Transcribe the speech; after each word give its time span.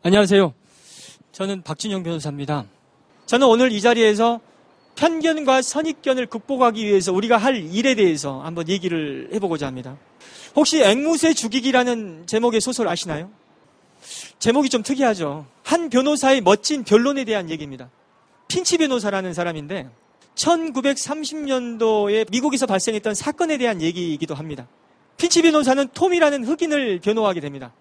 안녕하세요. 0.00 0.54
저는 1.32 1.62
박진영 1.62 2.04
변호사입니다. 2.04 2.66
저는 3.26 3.48
오늘 3.48 3.72
이 3.72 3.80
자리에서 3.80 4.38
편견과 4.94 5.60
선입견을 5.62 6.26
극복하기 6.26 6.86
위해서 6.86 7.12
우리가 7.12 7.36
할 7.36 7.56
일에 7.56 7.96
대해서 7.96 8.40
한번 8.40 8.68
얘기를 8.68 9.28
해보고자 9.32 9.66
합니다. 9.66 9.96
혹시 10.54 10.82
앵무새 10.84 11.34
죽이기라는 11.34 12.28
제목의 12.28 12.60
소설 12.60 12.86
아시나요? 12.86 13.28
제목이 14.38 14.68
좀 14.68 14.84
특이하죠. 14.84 15.46
한 15.64 15.90
변호사의 15.90 16.42
멋진 16.42 16.84
변론에 16.84 17.24
대한 17.24 17.50
얘기입니다. 17.50 17.90
핀치 18.46 18.78
변호사라는 18.78 19.34
사람인데 19.34 19.88
1930년도에 20.36 22.30
미국에서 22.30 22.66
발생했던 22.66 23.14
사건에 23.14 23.58
대한 23.58 23.82
얘기이기도 23.82 24.36
합니다. 24.36 24.68
핀치 25.16 25.42
변호사는 25.42 25.88
톰이라는 25.92 26.44
흑인을 26.44 27.00
변호하게 27.00 27.40
됩니다. 27.40 27.72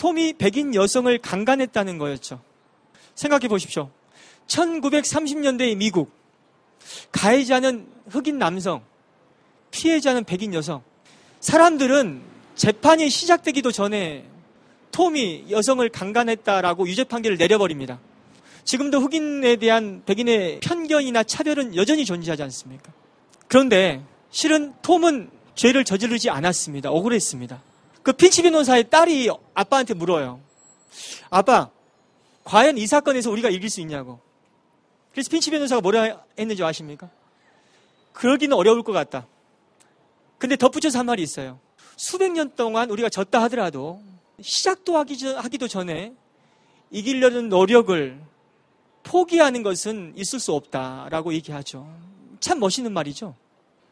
톰이 0.00 0.32
백인 0.32 0.74
여성을 0.74 1.16
강간했다는 1.18 1.98
거였죠. 1.98 2.40
생각해 3.14 3.48
보십시오. 3.48 3.90
1930년대의 4.46 5.76
미국. 5.76 6.10
가해자는 7.12 7.86
흑인 8.08 8.38
남성, 8.38 8.82
피해자는 9.70 10.24
백인 10.24 10.54
여성. 10.54 10.82
사람들은 11.40 12.22
재판이 12.54 13.10
시작되기도 13.10 13.72
전에 13.72 14.24
톰이 14.90 15.46
여성을 15.50 15.86
강간했다라고 15.90 16.88
유죄 16.88 17.04
판결을 17.04 17.36
내려버립니다. 17.36 18.00
지금도 18.64 19.00
흑인에 19.00 19.56
대한 19.56 20.02
백인의 20.06 20.60
편견이나 20.60 21.24
차별은 21.24 21.76
여전히 21.76 22.06
존재하지 22.06 22.42
않습니까? 22.44 22.90
그런데 23.48 24.02
실은 24.30 24.72
톰은 24.80 25.28
죄를 25.54 25.84
저지르지 25.84 26.30
않았습니다. 26.30 26.90
억울했습니다. 26.90 27.69
그 28.02 28.12
핀치 28.12 28.42
변호사의 28.42 28.90
딸이 28.90 29.30
아빠한테 29.54 29.94
물어요. 29.94 30.40
아빠, 31.30 31.70
과연 32.44 32.78
이 32.78 32.86
사건에서 32.86 33.30
우리가 33.30 33.50
이길 33.50 33.68
수 33.70 33.80
있냐고. 33.80 34.20
그래서 35.12 35.30
핀치 35.30 35.50
변호사가 35.50 35.80
뭐라 35.80 36.24
했는지 36.38 36.62
아십니까? 36.62 37.10
그러기는 38.12 38.56
어려울 38.56 38.82
것 38.82 38.92
같다. 38.92 39.26
근데 40.38 40.56
덧붙여서 40.56 40.98
한 40.98 41.06
말이 41.06 41.22
있어요. 41.22 41.60
수백 41.96 42.32
년 42.32 42.54
동안 42.56 42.90
우리가 42.90 43.08
졌다 43.08 43.42
하더라도 43.42 44.02
시작도 44.40 44.96
하기 44.98 45.18
전, 45.18 45.36
하기도 45.36 45.68
전에 45.68 46.14
이기려는 46.90 47.48
노력을 47.48 48.20
포기하는 49.02 49.62
것은 49.62 50.14
있을 50.16 50.40
수 50.40 50.52
없다라고 50.54 51.34
얘기하죠. 51.34 51.86
참 52.40 52.58
멋있는 52.58 52.92
말이죠. 52.92 53.34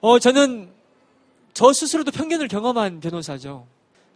어, 0.00 0.18
저는 0.18 0.72
저 1.52 1.72
스스로도 1.72 2.10
편견을 2.12 2.48
경험한 2.48 3.00
변호사죠. 3.00 3.66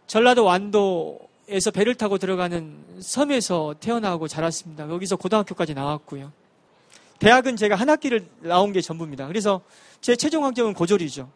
전라도 0.07 0.43
완도에서 0.45 1.71
배를 1.73 1.95
타고 1.95 2.17
들어가는 2.17 2.99
섬에서 2.99 3.75
태어나고 3.79 4.27
자랐습니다. 4.27 4.89
여기서 4.89 5.15
고등학교까지 5.15 5.73
나왔고요. 5.73 6.31
대학은 7.19 7.55
제가 7.55 7.75
한 7.75 7.89
학기를 7.89 8.27
나온 8.41 8.73
게 8.73 8.81
전부입니다. 8.81 9.27
그래서 9.27 9.61
제 10.01 10.15
최종 10.15 10.43
학점은 10.45 10.73
고졸이죠. 10.73 11.29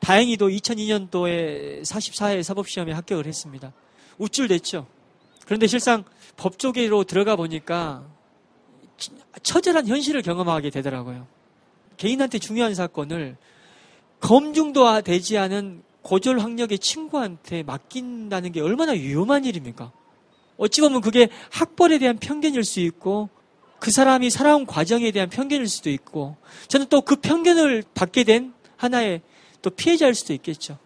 다행히도 0.00 0.48
2002년도에 0.48 1.82
44회 1.82 2.42
사법시험에 2.42 2.92
합격을 2.92 3.26
했습니다. 3.26 3.72
우쭐댔죠. 4.18 4.86
그런데 5.44 5.66
실상 5.66 6.04
법조계로 6.36 7.04
들어가 7.04 7.36
보니까 7.36 8.04
처절한 9.42 9.86
현실을 9.86 10.22
경험하게 10.22 10.70
되더라고요. 10.70 11.26
개인한테 11.96 12.38
중요한 12.38 12.74
사건을 12.74 13.36
검증도 14.20 15.02
되지 15.02 15.38
않은 15.38 15.82
고졸 16.02 16.40
학력의 16.40 16.78
친구한테 16.78 17.62
맡긴다는 17.62 18.52
게 18.52 18.60
얼마나 18.60 18.92
위험한 18.92 19.44
일입니까? 19.44 19.92
어찌 20.56 20.80
보면 20.80 21.00
그게 21.00 21.28
학벌에 21.50 21.98
대한 21.98 22.18
편견일 22.18 22.64
수 22.64 22.80
있고 22.80 23.28
그 23.78 23.90
사람이 23.90 24.28
살아온 24.30 24.66
과정에 24.66 25.10
대한 25.10 25.30
편견일 25.30 25.68
수도 25.68 25.90
있고 25.90 26.36
저는 26.68 26.86
또 26.86 27.00
그 27.00 27.16
편견을 27.16 27.84
받게 27.94 28.24
된 28.24 28.52
하나의 28.76 29.22
또 29.62 29.70
피해자일 29.70 30.14
수도 30.14 30.32
있겠죠. 30.34 30.78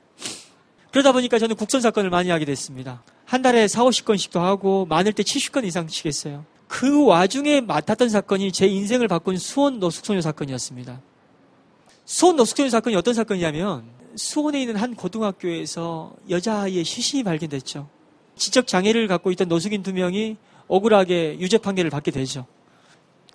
그러다 0.90 1.12
보니까 1.12 1.38
저는 1.38 1.56
국선 1.56 1.80
사건을 1.80 2.10
많이 2.10 2.30
하게 2.30 2.44
됐습니다. 2.44 3.02
한 3.24 3.42
달에 3.42 3.66
4, 3.66 3.82
50건씩도 3.82 4.38
하고 4.38 4.86
많을 4.86 5.12
때 5.12 5.22
70건 5.22 5.64
이상씩 5.64 6.06
했어요. 6.06 6.44
그 6.68 7.04
와중에 7.04 7.60
맡았던 7.60 8.08
사건이 8.08 8.52
제 8.52 8.66
인생을 8.66 9.08
바꾼 9.08 9.36
수원 9.36 9.80
노숙소녀 9.80 10.20
사건이었습니다. 10.20 11.00
수원 12.04 12.36
노숙소녀 12.36 12.68
사건이 12.68 12.96
어떤 12.96 13.14
사건이냐면 13.14 13.84
수원에 14.16 14.60
있는 14.60 14.76
한 14.76 14.94
고등학교에서 14.94 16.14
여자아이의 16.28 16.84
시신이 16.84 17.22
발견됐죠. 17.24 17.88
지적 18.36 18.66
장애를 18.66 19.08
갖고 19.08 19.30
있던 19.32 19.48
노숙인 19.48 19.82
두 19.82 19.92
명이 19.92 20.36
억울하게 20.68 21.38
유죄 21.40 21.58
판결을 21.58 21.90
받게 21.90 22.10
되죠. 22.10 22.46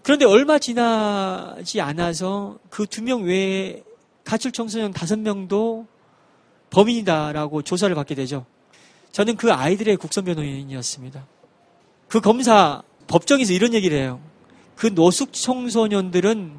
그런데 0.03 0.25
얼마 0.25 0.59
지나지 0.59 1.81
않아서 1.81 2.57
그 2.69 2.85
두 2.85 3.01
명 3.03 3.23
외에 3.23 3.83
가출 4.23 4.51
청소년 4.51 4.91
다섯 4.91 5.17
명도 5.19 5.87
범인이다라고 6.69 7.63
조사를 7.63 7.93
받게 7.95 8.15
되죠. 8.15 8.45
저는 9.11 9.35
그 9.37 9.51
아이들의 9.51 9.97
국선 9.97 10.23
변호인이었습니다. 10.25 11.25
그 12.07 12.21
검사 12.21 12.83
법정에서 13.07 13.53
이런 13.53 13.73
얘기를 13.73 13.97
해요. 13.97 14.19
그 14.75 14.87
노숙 14.87 15.33
청소년들은 15.33 16.53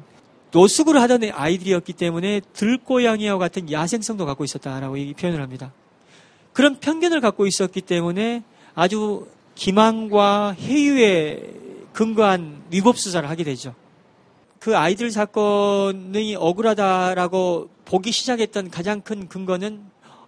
노숙을 0.51 0.99
하던 1.01 1.23
아이들이었기 1.31 1.93
때문에 1.93 2.41
들고양이와 2.53 3.37
같은 3.37 3.71
야생성도 3.71 4.25
갖고 4.25 4.43
있었다라고 4.43 4.95
표현을 5.17 5.41
합니다. 5.41 5.71
그런 6.53 6.79
편견을 6.79 7.21
갖고 7.21 7.45
있었기 7.47 7.81
때문에 7.81 8.43
아주 8.75 9.27
기망과 9.55 10.55
해유에 10.59 11.53
근거한 11.93 12.63
위법 12.71 12.97
수사를 12.97 13.27
하게 13.29 13.43
되죠. 13.43 13.73
그 14.59 14.77
아이들 14.77 15.11
사건이 15.11 16.35
억울하다라고 16.35 17.69
보기 17.85 18.11
시작했던 18.11 18.69
가장 18.69 19.01
큰 19.01 19.27
근거는 19.27 19.81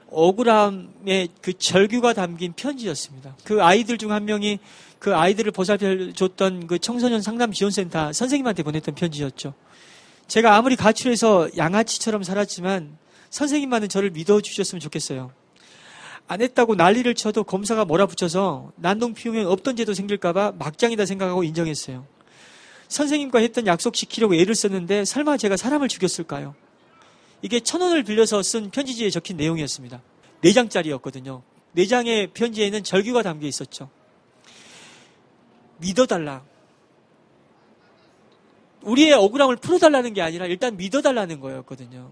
억울함의 0.10 1.30
그 1.42 1.54
절규가 1.58 2.14
담긴 2.14 2.54
편지였습니다. 2.54 3.36
그 3.44 3.64
아이들 3.64 3.98
중 3.98 4.12
한 4.12 4.26
명이 4.26 4.60
그 5.00 5.16
아이들을 5.16 5.52
보살펴 5.52 6.14
줬던 6.14 6.68
그 6.68 6.80
청소년 6.80 7.22
상담 7.22 7.52
지원센터 7.52 8.14
선생님한테 8.14 8.64
보냈던 8.64 8.96
편지였죠. 8.96 9.54
제가 10.34 10.56
아무리 10.56 10.76
가출해서 10.76 11.50
양아치처럼 11.56 12.24
살았지만 12.24 12.98
선생님만은 13.30 13.88
저를 13.88 14.10
믿어주셨으면 14.10 14.80
좋겠어요. 14.80 15.32
안 16.28 16.42
했다고 16.42 16.74
난리를 16.74 17.14
쳐도 17.14 17.44
검사가 17.44 17.86
몰아붙여서 17.86 18.72
난동 18.78 19.14
피우면 19.14 19.46
없던 19.46 19.76
죄도 19.76 19.94
생길까봐 19.94 20.54
막장이다 20.58 21.06
생각하고 21.06 21.44
인정했어요. 21.44 22.08
선생님과 22.88 23.42
했던 23.42 23.68
약속 23.68 23.94
지키려고 23.94 24.34
애를 24.34 24.56
썼는데 24.56 25.06
설마 25.06 25.38
제가 25.38 25.56
사람을 25.56 25.88
죽였을까요? 25.88 26.56
이게 27.44 27.60
천 27.60 27.82
원을 27.82 28.02
빌려서 28.02 28.42
쓴 28.42 28.72
편지지에 28.72 29.12
적힌 29.12 29.38
내용이었습니다. 29.38 30.02
네 30.42 30.52
장짜리였거든요. 30.52 31.44
네 31.74 31.86
장의 31.86 32.32
편지에는 32.34 32.84
절규가 32.84 33.22
담겨 33.22 33.46
있었죠. 33.46 33.92
믿어달라. 35.78 36.44
우리의 38.84 39.14
억울함을 39.14 39.58
풀어달라는 39.58 40.14
게 40.14 40.22
아니라 40.22 40.46
일단 40.46 40.78
믿어달라는 40.78 41.40
거였거든요. 41.40 42.12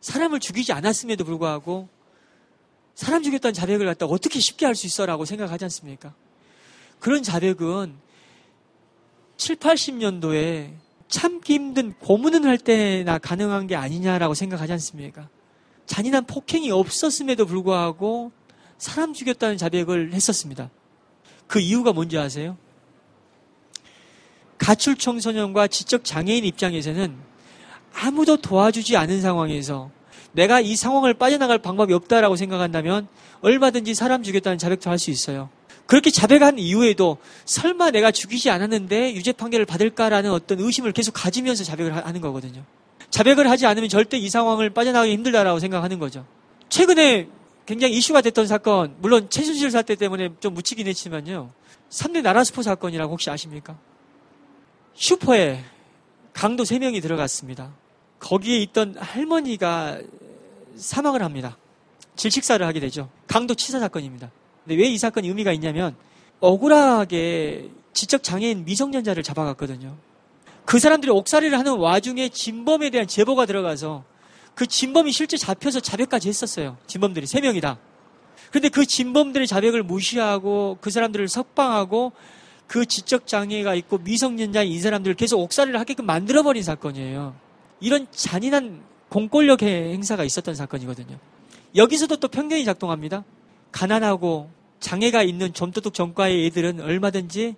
사람을 0.00 0.40
죽이지 0.40 0.72
않았음에도 0.72 1.24
불구하고 1.24 1.88
사람 2.94 3.22
죽였다는 3.22 3.54
자백을 3.54 3.86
갖다 3.86 4.06
어떻게 4.06 4.40
쉽게 4.40 4.66
할 4.66 4.74
수 4.74 4.86
있어라고 4.86 5.24
생각하지 5.24 5.64
않습니까? 5.64 6.14
그런 6.98 7.22
자백은 7.22 7.94
7, 9.36 9.56
80년도에 9.56 10.72
참기 11.08 11.54
힘든 11.54 11.94
고문을 11.94 12.44
할 12.44 12.58
때나 12.58 13.18
가능한 13.18 13.66
게 13.66 13.76
아니냐라고 13.76 14.34
생각하지 14.34 14.72
않습니까? 14.72 15.28
잔인한 15.86 16.26
폭행이 16.26 16.70
없었음에도 16.70 17.46
불구하고 17.46 18.32
사람 18.78 19.14
죽였다는 19.14 19.56
자백을 19.56 20.12
했었습니다. 20.12 20.70
그 21.46 21.60
이유가 21.60 21.92
뭔지 21.92 22.18
아세요? 22.18 22.58
가출 24.68 24.96
청소년과 24.96 25.68
지적 25.68 26.04
장애인 26.04 26.44
입장에서는 26.44 27.16
아무도 27.94 28.36
도와주지 28.36 28.98
않은 28.98 29.22
상황에서 29.22 29.90
내가 30.32 30.60
이 30.60 30.76
상황을 30.76 31.14
빠져나갈 31.14 31.56
방법이 31.56 31.94
없다라고 31.94 32.36
생각한다면 32.36 33.08
얼마든지 33.40 33.94
사람 33.94 34.22
죽였다는 34.22 34.58
자백도 34.58 34.90
할 34.90 34.98
수 34.98 35.10
있어요. 35.10 35.48
그렇게 35.86 36.10
자백한 36.10 36.58
이후에도 36.58 37.16
설마 37.46 37.92
내가 37.92 38.10
죽이지 38.10 38.50
않았는데 38.50 39.14
유죄 39.14 39.32
판결을 39.32 39.64
받을까라는 39.64 40.30
어떤 40.32 40.60
의심을 40.60 40.92
계속 40.92 41.12
가지면서 41.12 41.64
자백을 41.64 41.96
하는 41.96 42.20
거거든요. 42.20 42.62
자백을 43.08 43.48
하지 43.48 43.64
않으면 43.64 43.88
절대 43.88 44.18
이 44.18 44.28
상황을 44.28 44.68
빠져나가기 44.68 45.10
힘들다라고 45.12 45.60
생각하는 45.60 45.98
거죠. 45.98 46.26
최근에 46.68 47.28
굉장히 47.64 47.96
이슈가 47.96 48.20
됐던 48.20 48.46
사건, 48.46 48.96
물론 48.98 49.30
최순실 49.30 49.70
사태 49.70 49.94
때문에 49.94 50.28
좀 50.40 50.52
묻히긴 50.52 50.86
했지만요. 50.88 51.52
3대 51.88 52.20
나라스포 52.20 52.60
사건이라고 52.60 53.10
혹시 53.10 53.30
아십니까? 53.30 53.78
슈퍼에 54.98 55.62
강도 56.32 56.64
3명이 56.64 57.00
들어갔습니다. 57.00 57.70
거기에 58.18 58.58
있던 58.58 58.96
할머니가 58.98 60.00
사망을 60.76 61.22
합니다. 61.22 61.56
질식사를 62.16 62.66
하게 62.66 62.80
되죠. 62.80 63.08
강도 63.28 63.54
치사 63.54 63.78
사건입니다. 63.78 64.30
근데 64.64 64.82
왜 64.82 64.88
이 64.88 64.98
사건이 64.98 65.28
의미가 65.28 65.52
있냐면 65.52 65.94
억울하게 66.40 67.70
지적 67.92 68.24
장애인 68.24 68.64
미성년자를 68.64 69.22
잡아갔거든요. 69.22 69.96
그 70.64 70.80
사람들이 70.80 71.12
옥살이를 71.12 71.56
하는 71.56 71.76
와중에 71.78 72.28
진범에 72.28 72.90
대한 72.90 73.06
제보가 73.06 73.46
들어가서 73.46 74.02
그 74.56 74.66
진범이 74.66 75.12
실제 75.12 75.36
잡혀서 75.36 75.78
자백까지 75.78 76.28
했었어요. 76.28 76.76
진범들이 76.88 77.26
세 77.26 77.40
명이다. 77.40 77.78
근데 78.50 78.68
그 78.68 78.84
진범들의 78.84 79.46
자백을 79.46 79.84
무시하고 79.84 80.78
그 80.80 80.90
사람들을 80.90 81.28
석방하고 81.28 82.12
그 82.68 82.86
지적 82.86 83.26
장애가 83.26 83.74
있고 83.74 83.98
미성년자인 83.98 84.70
이 84.70 84.78
사람들을 84.78 85.16
계속 85.16 85.40
옥살이를 85.40 85.80
하게끔 85.80 86.06
만들어버린 86.06 86.62
사건이에요. 86.62 87.34
이런 87.80 88.06
잔인한 88.12 88.82
공권력 89.08 89.62
행사가 89.62 90.22
있었던 90.22 90.54
사건이거든요. 90.54 91.18
여기서도 91.74 92.18
또 92.18 92.28
편견이 92.28 92.64
작동합니다. 92.66 93.24
가난하고 93.72 94.50
장애가 94.80 95.22
있는 95.22 95.52
좀도둑 95.52 95.94
전과의 95.94 96.46
애들은 96.46 96.80
얼마든지 96.80 97.56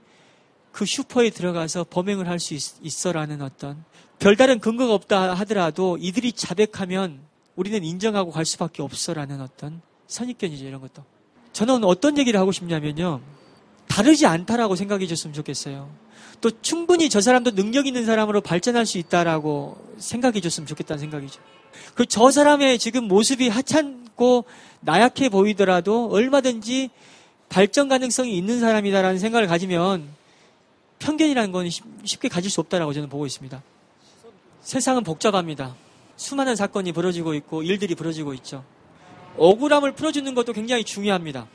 그 0.72 0.86
슈퍼에 0.86 1.30
들어가서 1.30 1.86
범행을 1.90 2.28
할 2.28 2.38
수 2.38 2.54
있어라는 2.80 3.42
어떤 3.42 3.84
별다른 4.20 4.60
근거가 4.60 4.94
없다 4.94 5.34
하더라도 5.34 5.98
이들이 6.00 6.32
자백하면 6.32 7.18
우리는 7.56 7.82
인정하고 7.82 8.30
갈 8.30 8.44
수밖에 8.44 8.82
없어라는 8.82 9.40
어떤 9.40 9.82
선입견이죠 10.06 10.64
이런 10.64 10.80
것도. 10.80 11.02
저는 11.52 11.82
어떤 11.82 12.16
얘기를 12.16 12.38
하고 12.38 12.52
싶냐면요. 12.52 13.20
다르지 13.90 14.24
않다라고 14.24 14.76
생각해 14.76 15.06
줬으면 15.08 15.34
좋겠어요. 15.34 15.90
또 16.40 16.50
충분히 16.62 17.10
저 17.10 17.20
사람도 17.20 17.50
능력 17.56 17.86
있는 17.88 18.06
사람으로 18.06 18.40
발전할 18.40 18.86
수 18.86 18.98
있다라고 18.98 19.76
생각해 19.98 20.40
줬으면 20.40 20.66
좋겠다는 20.68 21.00
생각이죠. 21.00 21.40
그 21.94 22.06
저 22.06 22.30
사람의 22.30 22.78
지금 22.78 23.04
모습이 23.04 23.48
하찮고 23.48 24.44
나약해 24.80 25.28
보이더라도 25.28 26.08
얼마든지 26.10 26.90
발전 27.48 27.88
가능성이 27.88 28.36
있는 28.36 28.60
사람이다라는 28.60 29.18
생각을 29.18 29.48
가지면 29.48 30.08
편견이라는 31.00 31.50
건 31.50 31.68
쉽게 32.04 32.28
가질 32.28 32.48
수 32.48 32.60
없다라고 32.60 32.92
저는 32.92 33.08
보고 33.08 33.26
있습니다. 33.26 33.60
세상은 34.62 35.02
복잡합니다. 35.02 35.74
수많은 36.16 36.54
사건이 36.54 36.92
벌어지고 36.92 37.34
있고 37.34 37.62
일들이 37.64 37.96
벌어지고 37.96 38.34
있죠. 38.34 38.64
억울함을 39.36 39.92
풀어주는 39.92 40.32
것도 40.34 40.52
굉장히 40.52 40.84
중요합니다. 40.84 41.48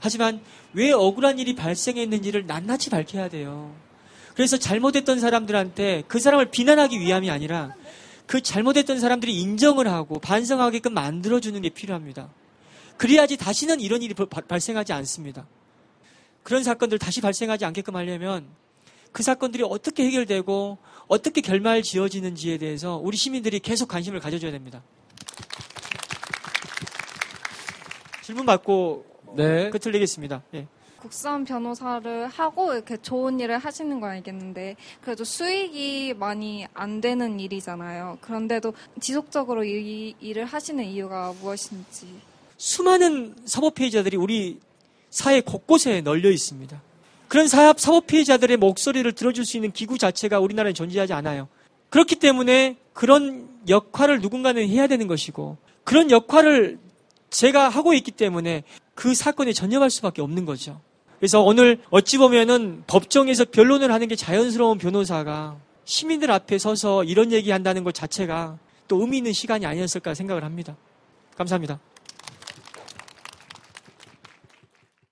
하지만 0.00 0.40
왜 0.72 0.92
억울한 0.92 1.38
일이 1.38 1.54
발생했는지를 1.54 2.46
낱낱이 2.46 2.90
밝혀야 2.90 3.28
돼요. 3.28 3.74
그래서 4.34 4.56
잘못했던 4.56 5.20
사람들한테 5.20 6.04
그 6.08 6.18
사람을 6.18 6.50
비난하기 6.50 6.98
위함이 6.98 7.30
아니라 7.30 7.74
그 8.26 8.40
잘못했던 8.40 8.98
사람들이 8.98 9.38
인정을 9.38 9.88
하고 9.88 10.18
반성하게끔 10.18 10.94
만들어주는 10.94 11.60
게 11.60 11.68
필요합니다. 11.68 12.30
그래야지 12.96 13.36
다시는 13.36 13.80
이런 13.80 14.02
일이 14.02 14.14
발생하지 14.14 14.92
않습니다. 14.92 15.46
그런 16.42 16.62
사건들 16.62 16.98
다시 16.98 17.20
발생하지 17.20 17.64
않게끔 17.64 17.96
하려면 17.96 18.46
그 19.12 19.22
사건들이 19.22 19.64
어떻게 19.66 20.04
해결되고 20.06 20.78
어떻게 21.08 21.40
결말 21.40 21.82
지어지는지에 21.82 22.58
대해서 22.58 22.96
우리 22.96 23.16
시민들이 23.16 23.58
계속 23.58 23.88
관심을 23.88 24.20
가져줘야 24.20 24.52
됩니다. 24.52 24.82
질문 28.22 28.46
받고 28.46 29.04
네. 29.36 29.70
끝을 29.70 29.92
내겠습니다. 29.92 30.42
예. 30.54 30.66
국산 31.00 31.44
변호사를 31.44 32.26
하고 32.26 32.74
이렇게 32.74 32.98
좋은 32.98 33.40
일을 33.40 33.58
하시는 33.58 34.00
건 34.00 34.10
알겠는데 34.10 34.76
그래도 35.00 35.24
수익이 35.24 36.14
많이 36.14 36.66
안 36.74 37.00
되는 37.00 37.40
일이잖아요. 37.40 38.18
그런데도 38.20 38.74
지속적으로 39.00 39.64
이 39.64 40.14
일을 40.20 40.44
하시는 40.44 40.84
이유가 40.84 41.34
무엇인지. 41.40 42.06
수많은 42.58 43.34
사법 43.46 43.74
피해자들이 43.74 44.18
우리 44.18 44.60
사회 45.08 45.40
곳곳에 45.40 46.02
널려 46.02 46.30
있습니다. 46.30 46.80
그런 47.28 47.48
사업, 47.48 47.80
사법 47.80 48.06
피해자들의 48.06 48.56
목소리를 48.58 49.10
들어줄 49.12 49.46
수 49.46 49.56
있는 49.56 49.72
기구 49.72 49.96
자체가 49.96 50.40
우리나라에 50.40 50.74
존재하지 50.74 51.14
않아요. 51.14 51.48
그렇기 51.88 52.16
때문에 52.16 52.76
그런 52.92 53.48
역할을 53.68 54.20
누군가는 54.20 54.66
해야 54.68 54.86
되는 54.86 55.06
것이고 55.06 55.56
그런 55.84 56.10
역할을 56.10 56.78
제가 57.30 57.68
하고 57.68 57.94
있기 57.94 58.10
때문에 58.10 58.64
그 59.00 59.14
사건에 59.14 59.54
전념할 59.54 59.88
수밖에 59.88 60.20
없는 60.20 60.44
거죠. 60.44 60.78
그래서 61.18 61.40
오늘 61.40 61.78
어찌 61.88 62.18
보면은 62.18 62.84
법정에서 62.86 63.46
변론을 63.46 63.90
하는 63.90 64.08
게 64.08 64.14
자연스러운 64.14 64.76
변호사가 64.76 65.56
시민들 65.86 66.30
앞에 66.30 66.58
서서 66.58 67.04
이런 67.04 67.32
얘기 67.32 67.50
한다는 67.50 67.82
것 67.82 67.94
자체가 67.94 68.58
또 68.88 69.00
의미 69.00 69.16
있는 69.16 69.32
시간이 69.32 69.64
아니었을까 69.64 70.12
생각을 70.12 70.44
합니다. 70.44 70.76
감사합니다. 71.34 71.80